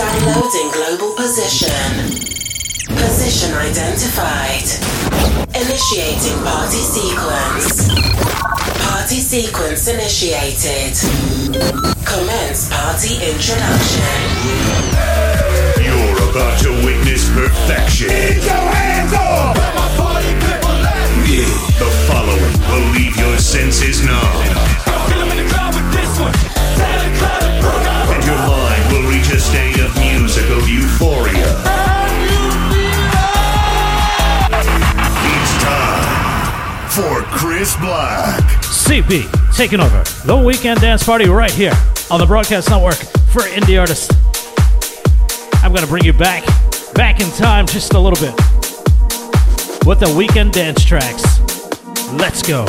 [0.00, 1.68] Downloading global position.
[2.88, 4.64] Position identified.
[5.54, 7.92] Initiating party sequence.
[8.80, 10.96] Party sequence initiated.
[12.08, 14.16] Commence party introduction.
[15.84, 18.08] You're about to witness perfection.
[18.08, 19.54] Get your hands up!
[21.76, 24.89] The following will leave your senses numb.
[29.40, 31.48] State of musical euphoria.
[35.24, 38.42] It's time for Chris Black.
[38.60, 39.24] CP
[39.56, 41.72] taking over the weekend dance party right here
[42.10, 42.96] on the broadcast network
[43.32, 44.14] for indie artists.
[45.64, 46.44] I'm gonna bring you back,
[46.94, 48.34] back in time just a little bit
[49.86, 51.40] with the weekend dance tracks.
[52.12, 52.66] Let's go.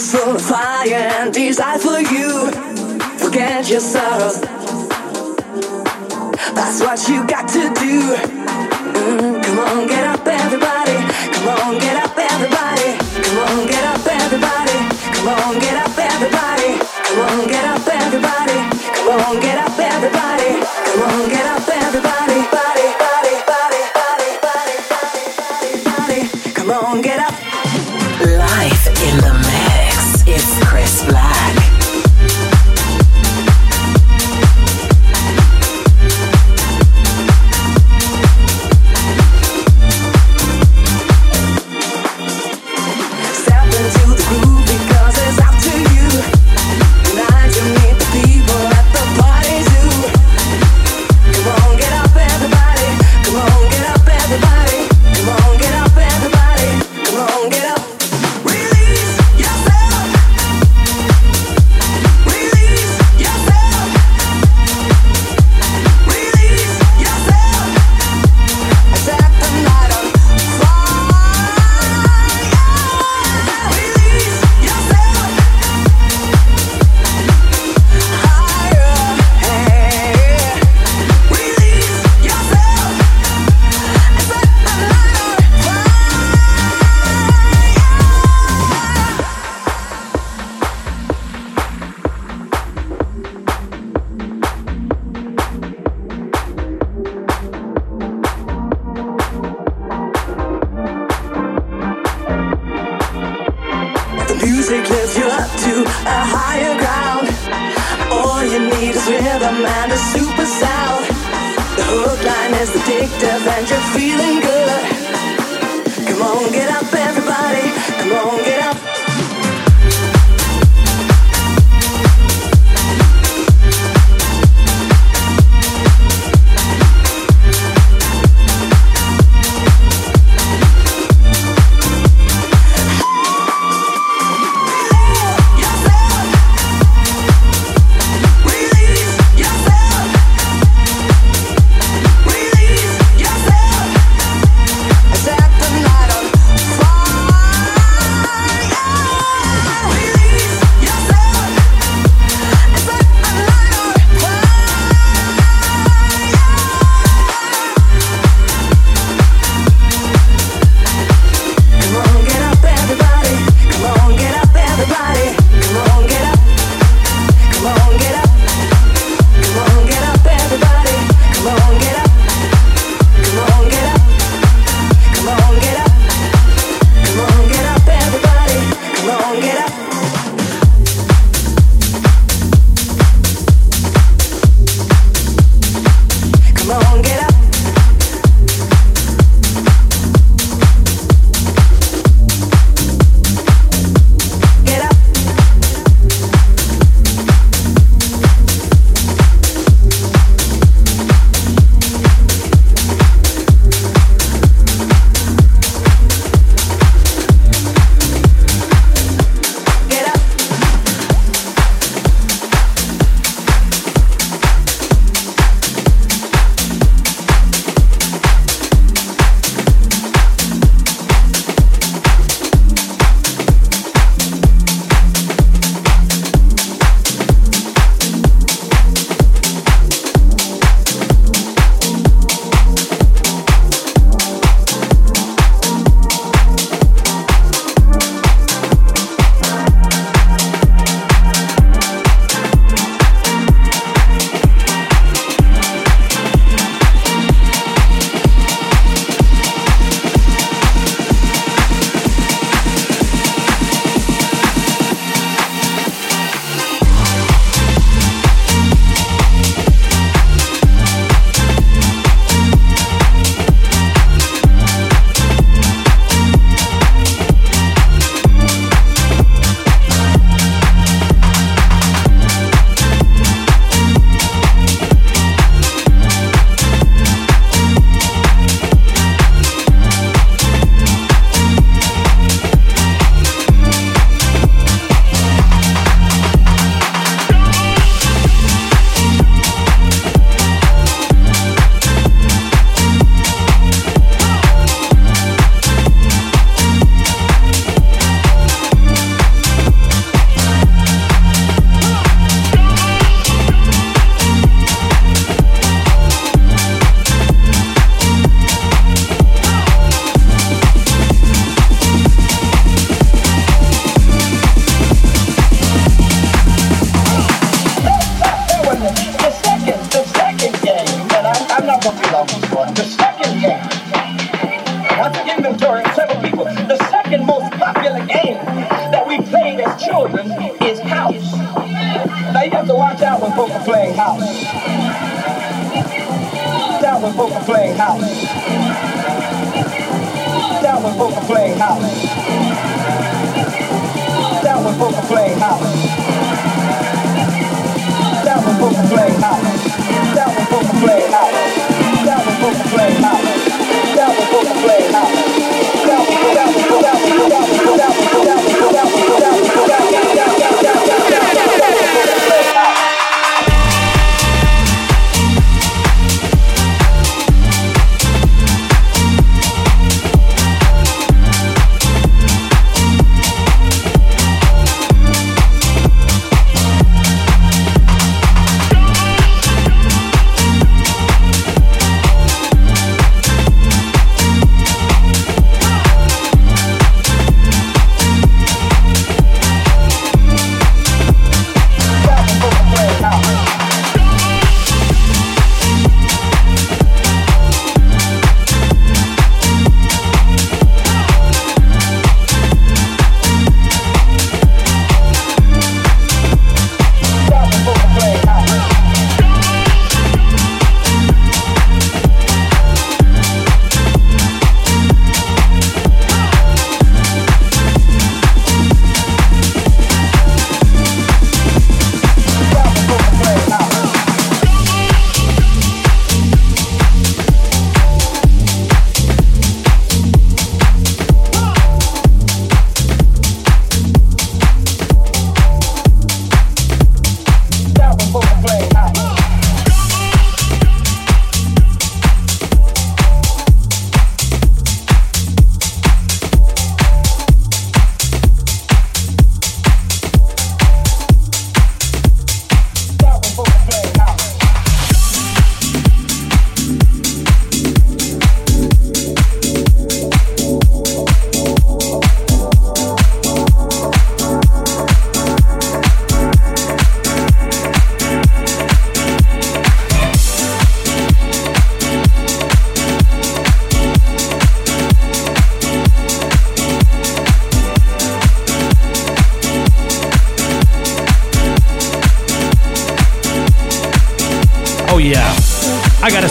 [0.00, 2.50] Is full of fire and desire for you.
[3.18, 4.40] Forget your sorrows.
[6.56, 8.00] That's what you got to do.
[8.94, 10.96] Mm, come on, get up, everybody.
[11.34, 12.69] Come on, get up, everybody.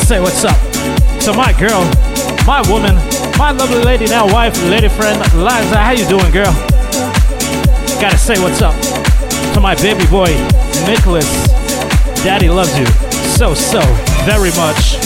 [0.09, 0.57] Say what's up
[1.21, 1.85] to my girl,
[2.47, 2.95] my woman,
[3.37, 5.77] my lovely lady now wife, lady friend, Liza.
[5.77, 6.51] How you doing, girl?
[8.01, 8.73] Gotta say what's up
[9.53, 10.33] to my baby boy,
[10.87, 11.29] Nicholas.
[12.25, 12.87] Daddy loves you
[13.37, 13.81] so, so
[14.25, 14.97] very much.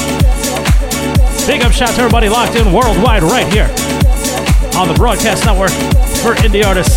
[1.46, 3.68] Big up shout to everybody locked in worldwide right here
[4.80, 5.72] on the Broadcast Network
[6.24, 6.96] for indie artists.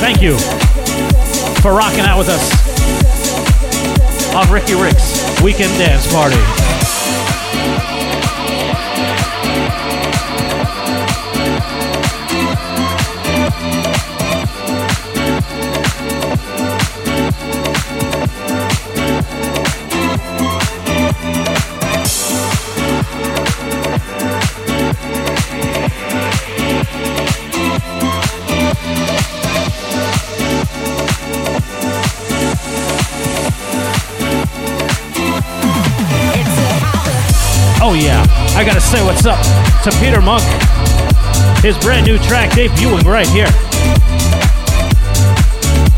[0.00, 0.38] Thank you
[1.60, 2.48] for rocking out with us
[4.34, 6.65] on Ricky Rick's Weekend Dance Party.
[37.88, 38.26] Oh yeah,
[38.56, 39.38] I gotta say what's up
[39.84, 40.42] to Peter Monk.
[41.62, 43.46] His brand new track debuting right here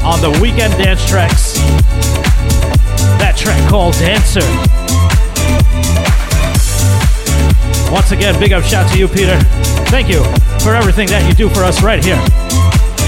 [0.04, 1.54] on the Weekend Dance Tracks.
[3.16, 4.44] That track called Dancer.
[7.90, 9.40] Once again, big up shout to you, Peter.
[9.88, 10.22] Thank you
[10.60, 12.20] for everything that you do for us right here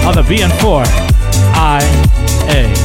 [0.09, 0.87] on the BN4
[1.53, 2.80] IA.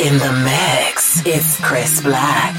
[0.00, 2.56] In the mix, it's Chris Black.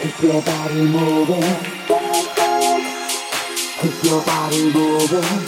[0.00, 1.44] Keep your body moving.
[3.80, 5.46] Keep your body moving.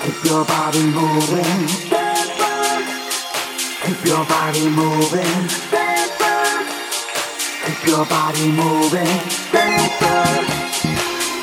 [0.00, 1.68] Keep your body moving.
[3.82, 5.83] Keep your body moving.
[7.84, 9.06] Keep your body moving.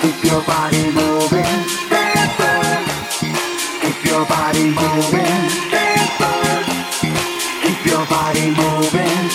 [0.02, 1.46] Keep your body moving.
[3.82, 5.52] Keep your body moving.
[7.62, 9.30] Keep your body moving,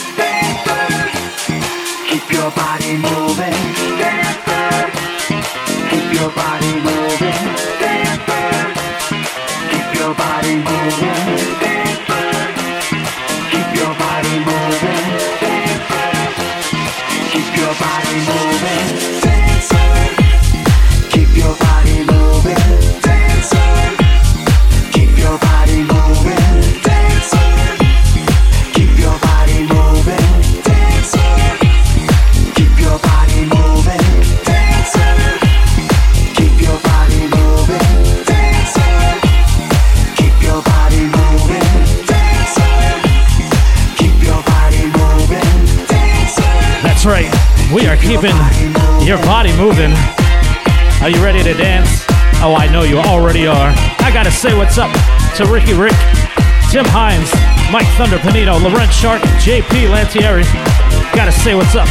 [9.71, 11.36] Keep your body moving.
[49.07, 49.95] Your body moving.
[50.99, 52.03] Are you ready to dance?
[52.43, 53.71] Oh, I know you already are.
[54.03, 54.91] I gotta say what's up
[55.39, 55.95] to Ricky Rick,
[56.75, 57.31] Tim Hines,
[57.71, 60.43] Mike Thunder Panino, Laurent Shark, JP Lantieri.
[61.15, 61.87] Gotta say what's up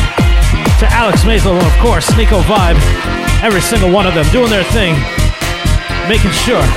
[0.84, 2.76] to Alex Mazel and of course Nico Vibe.
[3.40, 5.00] Every single one of them doing their thing,
[6.12, 6.68] making sure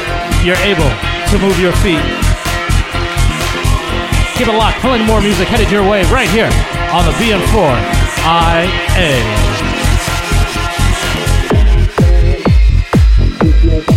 [0.47, 1.99] you're able to move your feet.
[4.39, 4.79] Keep it locked.
[4.87, 6.47] Plenty more music headed your way right here
[6.95, 7.75] on the BN4
[8.23, 9.48] IA.
[13.65, 13.88] Yes.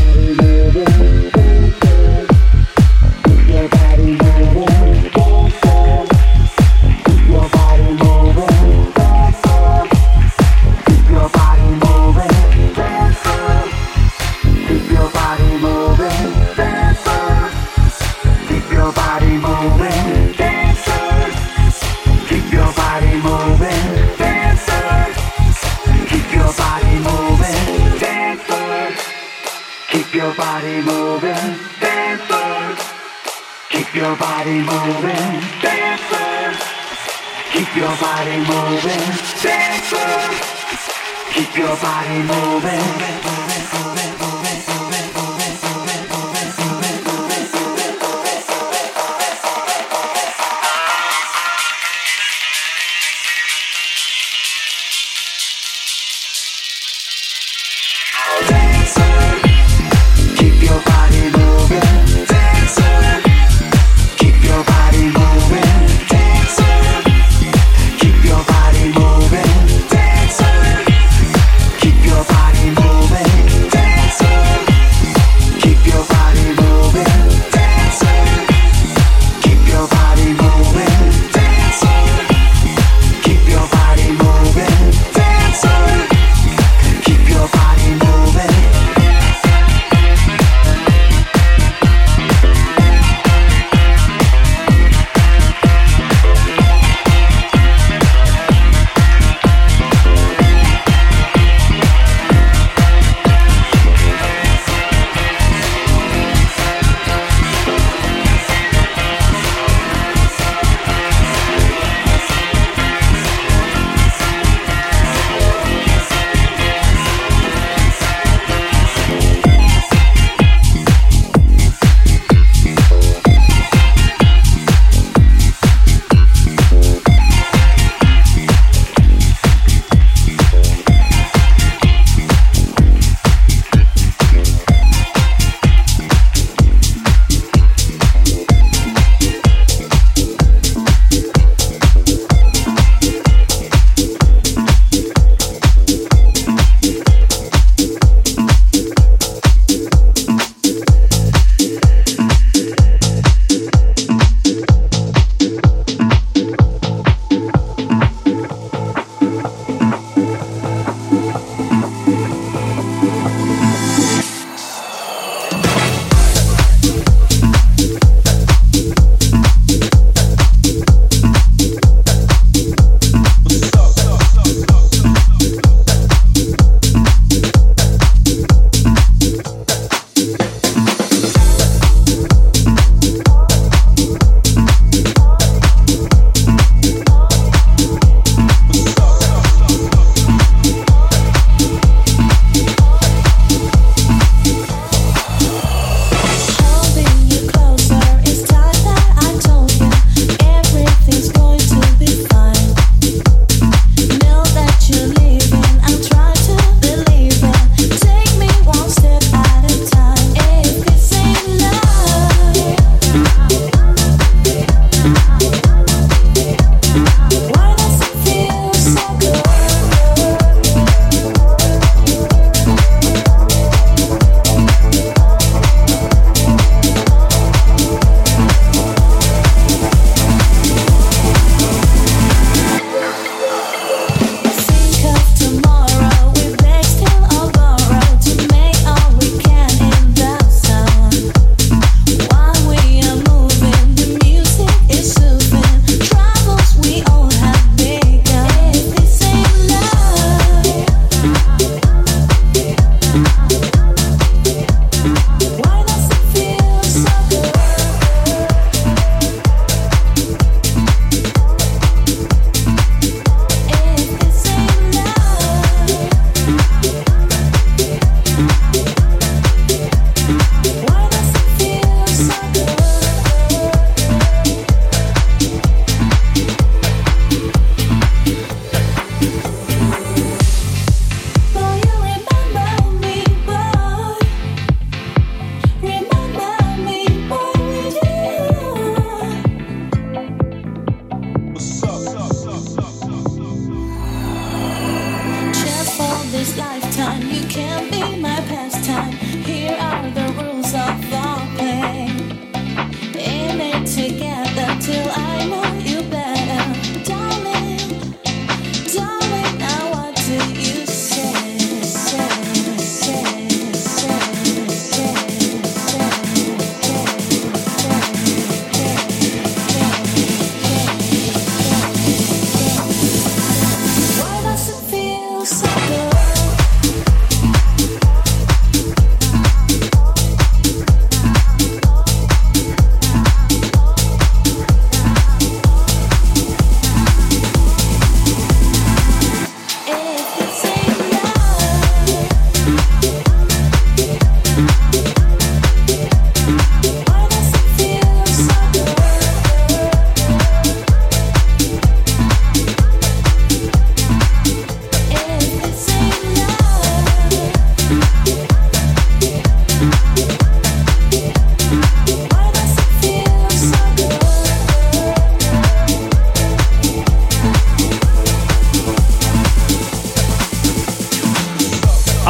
[34.01, 36.57] Your body moving, dancer.
[37.53, 39.05] Keep your body moving,
[39.43, 40.11] dancer.
[41.33, 43.40] Keep your body moving.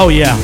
[0.03, 0.35] Oh, yeah.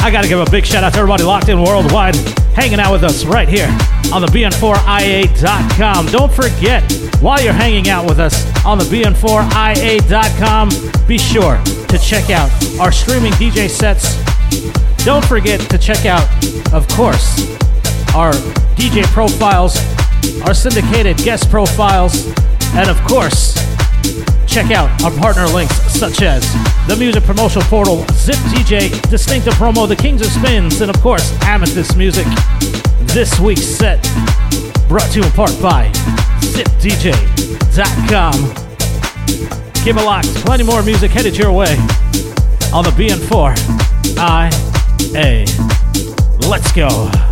[0.00, 2.16] I got to give a big shout out to everybody locked in worldwide,
[2.56, 3.66] hanging out with us right here
[4.10, 6.06] on the BN4IA.com.
[6.06, 6.90] Don't forget,
[7.20, 10.70] while you're hanging out with us on the BN4IA.com,
[11.06, 14.16] be sure to check out our streaming DJ sets.
[15.04, 16.26] Don't forget to check out,
[16.72, 17.58] of course,
[18.14, 18.32] our
[18.72, 19.76] DJ profiles,
[20.46, 22.28] our syndicated guest profiles,
[22.72, 23.52] and of course,
[24.46, 26.50] check out our partner links such as
[26.86, 31.30] the music promotional portal, Zip DJ, Distinctive Promo, The Kings of Spins, and of course,
[31.42, 32.24] Amethyst Music.
[33.00, 34.02] This week's set
[34.88, 35.90] brought to you in part by
[36.40, 38.32] ZipDJ.com.
[39.84, 40.34] Keep it locked.
[40.36, 41.76] Plenty more music headed your way
[42.72, 43.58] on the BN4
[44.16, 45.44] IA.
[46.48, 47.23] Let's go.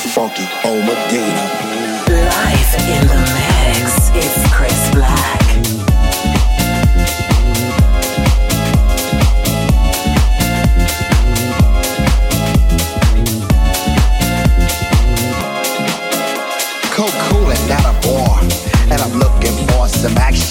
[0.00, 1.44] Funky Cold Medina.
[2.08, 5.75] Life in the mix, it's Chris Black.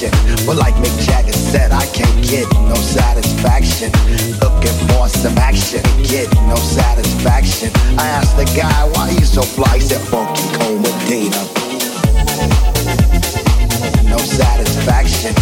[0.05, 0.45] action.
[0.45, 3.91] But like Mick Jagger said, I can't get no satisfaction.
[4.41, 7.71] Looking for some action, get no satisfaction.
[7.97, 11.41] I asked the guy why you so fly, he said funky comedina.
[14.09, 15.33] No satisfaction.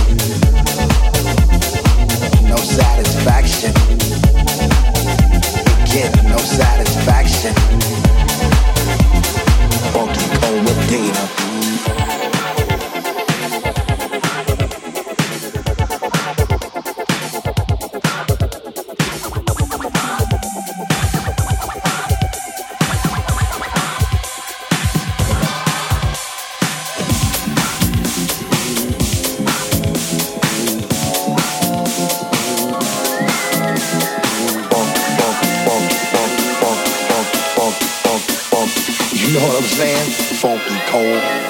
[2.48, 3.74] No satisfaction.
[5.92, 7.54] Get no satisfaction.
[9.94, 12.13] Funky Cold Medina.
[40.94, 41.43] cold.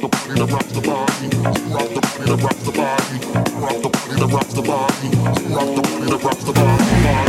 [0.00, 1.98] the body, rock the body.
[2.24, 3.18] That rock the body,
[3.60, 4.18] rock the body.
[4.18, 5.08] You rock the body,
[6.10, 7.23] that rock the body.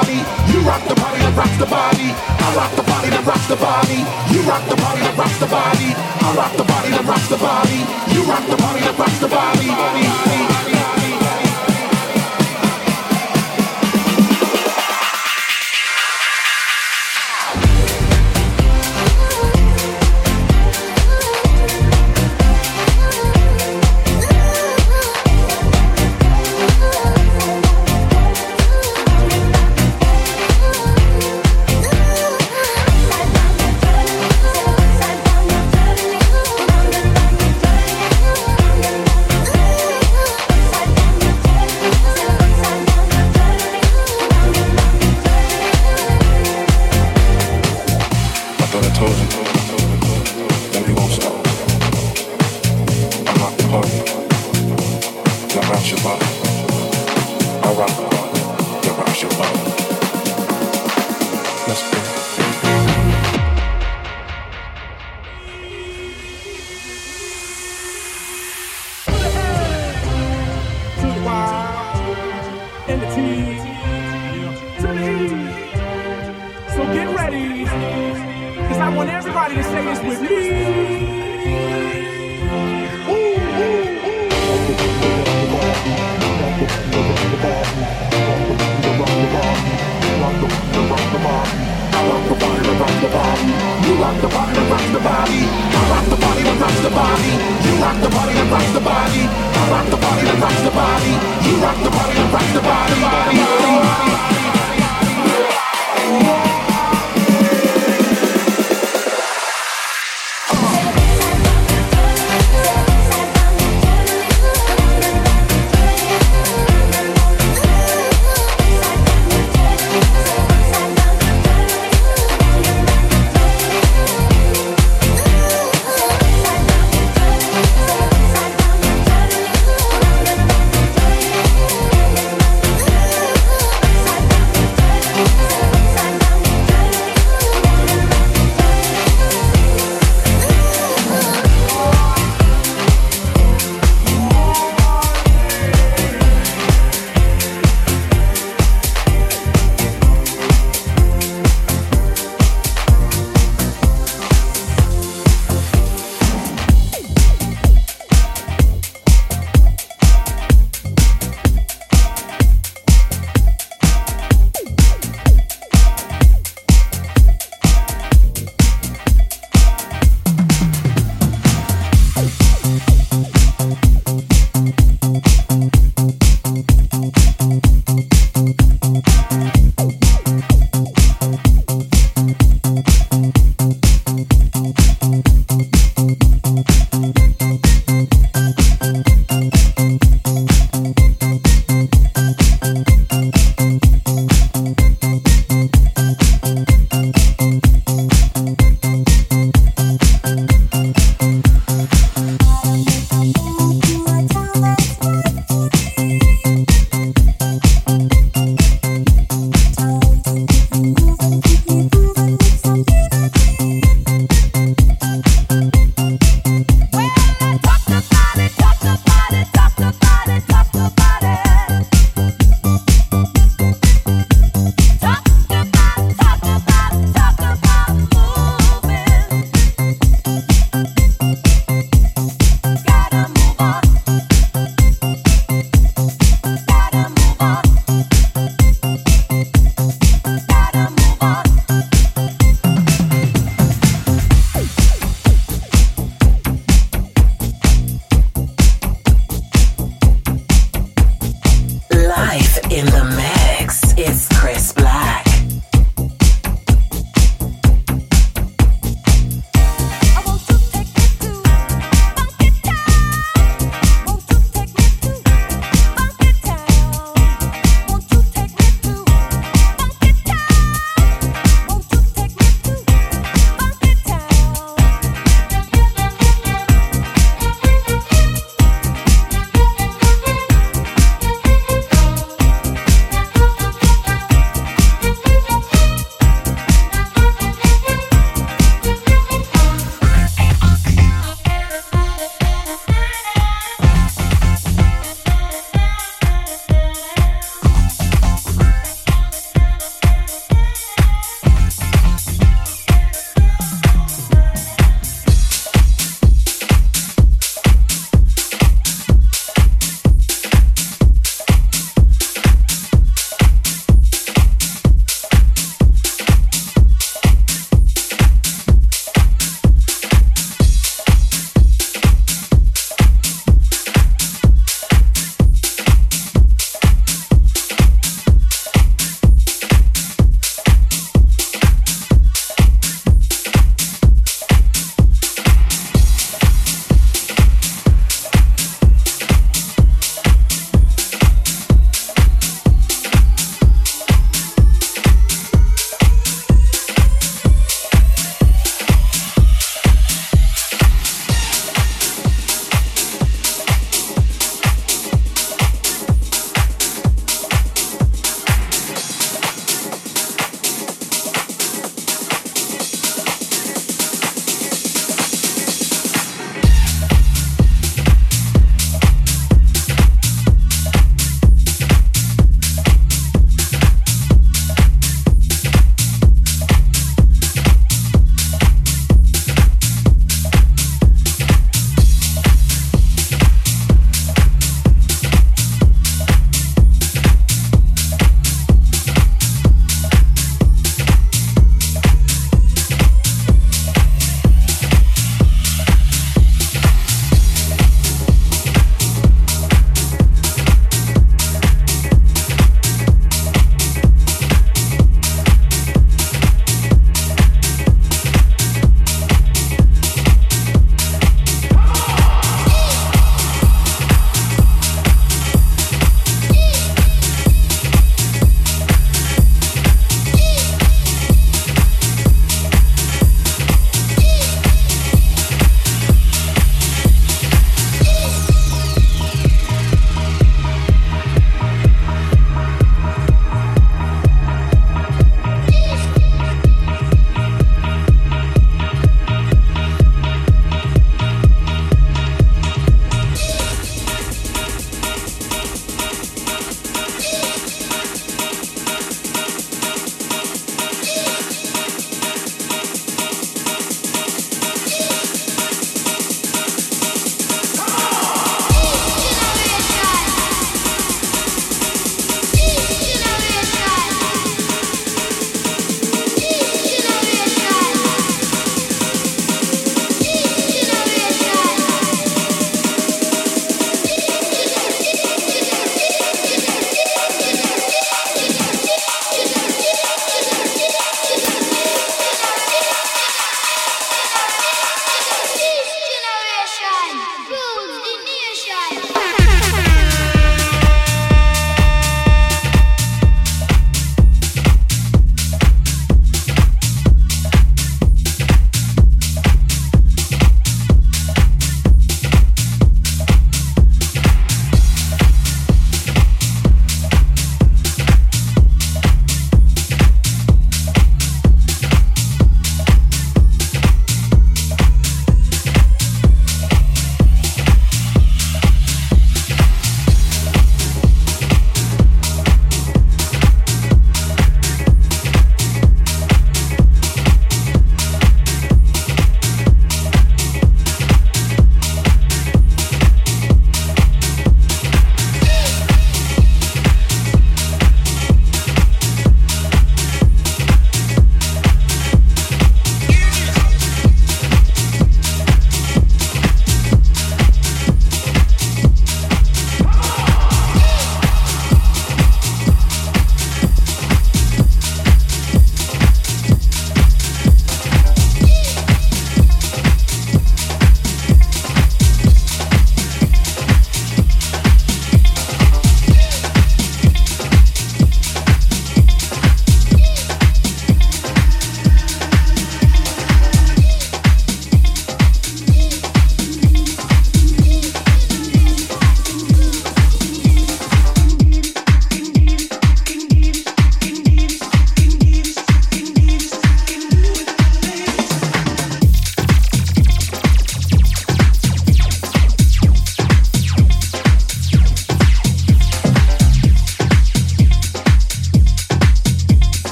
[0.00, 0.18] body,
[0.52, 2.08] you rock the body that rocks the body.
[2.16, 4.00] I rock the body that rocks the body.
[4.32, 5.90] You rock the body that rocks the body.
[6.24, 7.80] I rock the body that rocks the body.
[8.14, 10.49] You rock the body that rocks the body.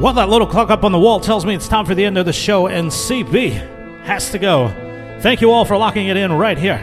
[0.00, 2.16] Well, that little clock up on the wall tells me it's time for the end
[2.16, 4.68] of the show, and CB has to go.
[5.20, 6.78] Thank you all for locking it in right here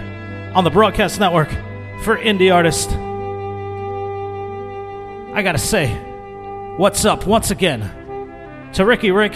[0.53, 1.49] on the Broadcast Network
[2.03, 2.91] for Indie Artist.
[5.35, 5.95] I gotta say,
[6.77, 9.33] what's up once again to Ricky Rick,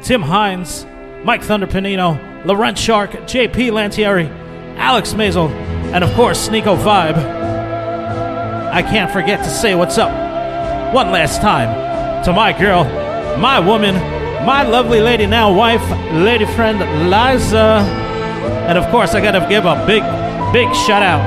[0.00, 0.86] Tim Hines,
[1.22, 4.30] Mike Thunder Panino, Laurent Shark, JP Lantieri,
[4.78, 7.18] Alex Mazel, and of course, Sneeko Vibe.
[8.72, 10.10] I can't forget to say what's up
[10.94, 12.84] one last time to my girl,
[13.38, 13.94] my woman,
[14.44, 16.78] my lovely lady now wife, lady friend
[17.10, 17.84] Liza.
[18.68, 20.02] And of course, I gotta give a big,
[20.52, 21.20] big shout out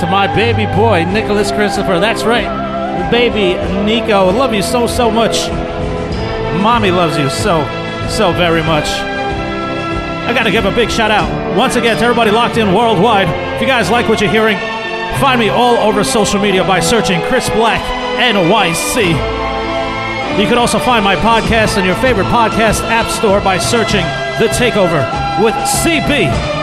[0.00, 1.98] to my baby boy, Nicholas Christopher.
[2.00, 4.30] That's right, baby Nico.
[4.30, 5.48] Love you so, so much.
[6.62, 7.62] Mommy loves you so,
[8.08, 8.86] so very much.
[8.86, 13.28] I gotta give a big shout out once again to everybody locked in worldwide.
[13.54, 14.58] If you guys like what you're hearing,
[15.20, 17.82] find me all over social media by searching Chris Black
[18.18, 19.37] NYC.
[20.38, 24.04] You can also find my podcast in your favorite podcast app store by searching
[24.38, 25.02] The Takeover
[25.42, 26.57] with CB.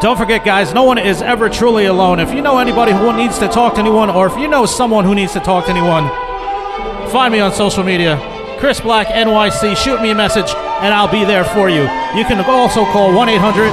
[0.00, 2.20] Don't forget, guys, no one is ever truly alone.
[2.20, 5.04] If you know anybody who needs to talk to anyone, or if you know someone
[5.04, 6.08] who needs to talk to anyone,
[7.12, 8.16] find me on social media.
[8.58, 9.76] Chris Black NYC.
[9.76, 10.48] Shoot me a message,
[10.80, 11.82] and I'll be there for you.
[12.16, 13.68] You can also call 1 800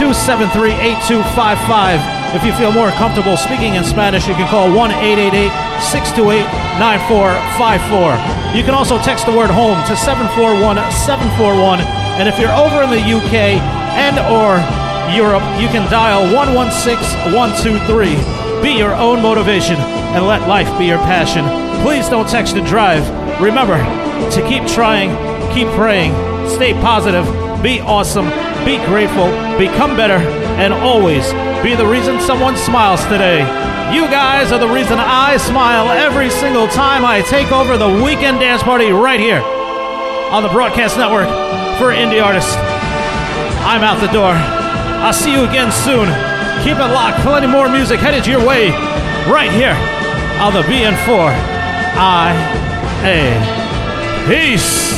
[0.00, 0.72] 273
[1.20, 2.00] 8255.
[2.32, 5.52] If you feel more comfortable speaking in Spanish, you can call 1 888
[5.92, 6.40] 628
[6.80, 8.56] 9454.
[8.56, 11.84] You can also text the word home to 741 741.
[12.16, 13.60] And if you're over in the UK
[14.00, 14.56] and or
[15.14, 18.62] Europe, you can dial 116 123.
[18.62, 19.76] Be your own motivation
[20.14, 21.44] and let life be your passion.
[21.82, 23.02] Please don't text and drive.
[23.40, 23.78] Remember
[24.30, 25.10] to keep trying,
[25.54, 26.12] keep praying,
[26.48, 27.24] stay positive,
[27.62, 28.26] be awesome,
[28.64, 29.26] be grateful,
[29.58, 30.18] become better,
[30.60, 31.32] and always
[31.62, 33.40] be the reason someone smiles today.
[33.94, 38.40] You guys are the reason I smile every single time I take over the weekend
[38.40, 39.40] dance party right here
[40.30, 41.28] on the Broadcast Network
[41.78, 42.54] for indie artists.
[43.64, 44.59] I'm out the door.
[45.02, 46.06] I'll see you again soon.
[46.62, 47.20] Keep it locked.
[47.20, 48.68] Plenty more music headed your way
[49.26, 49.74] right here
[50.40, 51.32] on the BN4
[51.96, 53.40] IA.
[54.28, 54.90] Peace.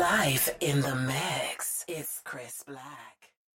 [0.00, 1.31] Life in the Black.